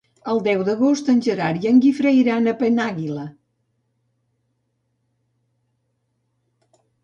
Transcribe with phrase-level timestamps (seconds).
[0.31, 3.27] El deu d'agost en Gerard i en Guifré iran a Penàguila.